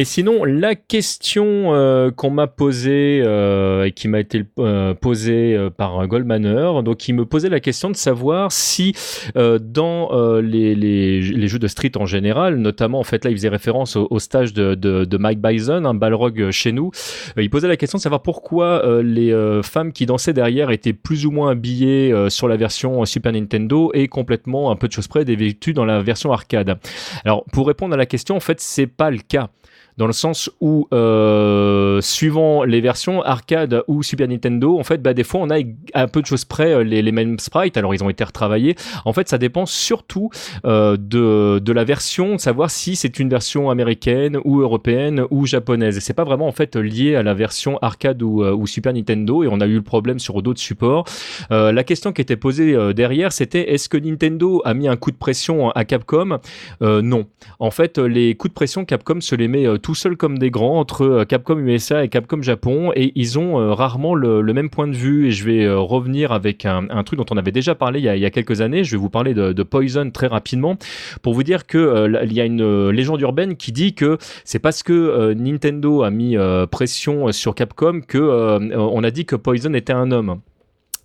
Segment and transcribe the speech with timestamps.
[0.00, 5.68] Et sinon, la question euh, qu'on m'a posée euh, et qui m'a été euh, posée
[5.76, 8.94] par Goldmaner, donc il me posait la question de savoir si
[9.34, 14.18] dans les, jeux de street en général, notamment en fait là il faisait référence au,
[14.18, 16.92] stage de, Mike Bison, un balrog chez nous,
[17.36, 21.30] il posait la question de savoir pourquoi les femmes qui dansaient derrière étaient plus ou
[21.30, 25.74] moins habillées sur la version Super Nintendo et complètement un peu de choses près dévêtues
[25.74, 26.78] dans la version arcade.
[27.26, 29.50] Alors pour répondre à la question, en fait c'est pas le cas
[30.00, 35.12] dans le sens où, euh, suivant les versions arcade ou Super Nintendo, en fait, bah,
[35.12, 35.58] des fois, on a
[35.92, 37.76] un peu de choses près euh, les, mêmes sprites.
[37.76, 38.76] Alors, ils ont été retravaillés.
[39.04, 40.30] En fait, ça dépend surtout
[40.64, 45.44] euh, de, de la version, de savoir si c'est une version américaine ou européenne ou
[45.44, 45.98] japonaise.
[45.98, 49.44] Et c'est pas vraiment en fait lié à la version arcade ou, Super Nintendo.
[49.44, 51.04] Et on a eu le problème sur d'autres supports.
[51.50, 55.16] La question qui était posée derrière, c'était est-ce que Nintendo a mis un coup de
[55.16, 56.38] pression à Capcom?
[56.80, 57.26] Non.
[57.58, 60.52] En fait, les coups de pression, Capcom se les met euh, tout seul comme des
[60.52, 64.70] grands entre euh, Capcom USA et Capcom Japon et ils ont euh, rarement le, même
[64.70, 65.26] point de vue.
[65.26, 68.24] Et je vais euh, revenir avec un, truc dont on avait déjà parlé il y
[68.24, 68.84] a, quelques années.
[68.84, 70.76] Je vais vous parler de, Poison très rapidement
[71.22, 74.84] pour vous dire que il y a une légende urbaine qui dit que c'est parce
[74.84, 76.36] que Nintendo a mis
[76.70, 80.40] pression sur Capcom que on a dit que Poison était un homme.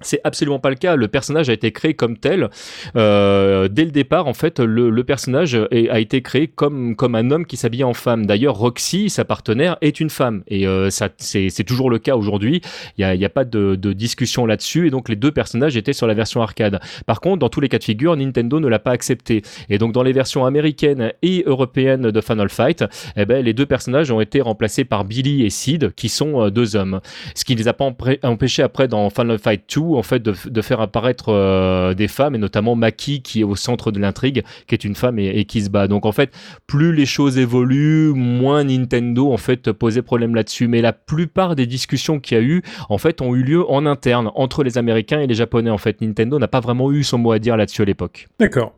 [0.02, 0.96] C'est absolument pas le cas.
[0.96, 2.50] Le personnage a été créé comme tel.
[2.96, 7.32] Euh, dès le départ, en fait, le, le personnage a été créé comme, comme un
[7.32, 8.26] homme qui s'habille en femme.
[8.26, 10.44] D'ailleurs, Roxy, sa partenaire, est une femme.
[10.48, 12.62] Et euh, ça, c'est toujours le cas aujourd'hui.
[12.98, 14.88] Il n'y a, a pas de, de discussion là-dessus.
[14.88, 16.80] Et donc, les deux personnages étaient sur la version arcade.
[17.06, 19.44] Par contre, dans tous les cas de figure, Nintendo ne l'a pas accepté.
[19.70, 22.84] Et donc, dans les versions américaines et européennes de Final Fight,
[23.16, 26.50] eh ben, les deux personnages ont été remplacés par Billy et Sid, qui sont euh,
[26.50, 27.00] deux hommes.
[27.34, 27.90] Ce qui ne les a pas
[28.24, 32.36] empêchés après dans Final Fight 2 en fait de, de faire apparaître euh, des femmes
[32.36, 35.46] et notamment Maki qui est au centre de l'intrigue qui est une femme et, et
[35.46, 36.32] qui se bat donc en fait
[36.68, 41.68] plus les choses évoluent moins Nintendo en fait posait problème là-dessus mais la plupart des
[41.68, 45.22] discussions qu'il y a eu en fait ont eu lieu en interne entre les Américains
[45.22, 47.82] et les Japonais en fait Nintendo n'a pas vraiment eu son mot à dire là-dessus
[47.82, 48.74] à l'époque D'accord.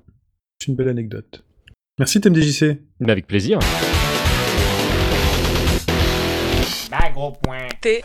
[0.59, 1.43] C'est une belle anecdote.
[1.99, 2.79] Merci TMDJC.
[2.99, 3.59] mais avec plaisir
[6.89, 7.67] Bah gros point.
[7.81, 8.01] T